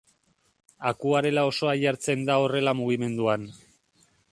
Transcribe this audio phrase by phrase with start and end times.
[0.91, 3.49] Akuarela osoa jartzen da horrela mugimenduan.